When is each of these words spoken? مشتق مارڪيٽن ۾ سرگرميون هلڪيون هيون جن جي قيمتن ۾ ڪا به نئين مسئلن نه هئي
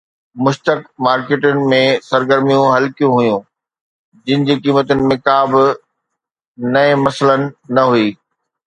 مشتق 0.43 0.79
مارڪيٽن 1.05 1.57
۾ 1.73 1.81
سرگرميون 2.09 2.65
هلڪيون 2.77 3.13
هيون 3.19 3.41
جن 4.27 4.49
جي 4.49 4.57
قيمتن 4.65 5.05
۾ 5.13 5.21
ڪا 5.29 5.37
به 5.53 5.63
نئين 6.73 7.07
مسئلن 7.07 7.49
نه 7.79 7.89
هئي 7.95 8.11